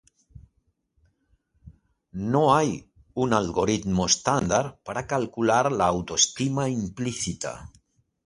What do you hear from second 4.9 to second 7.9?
calcular la autoestima implícita.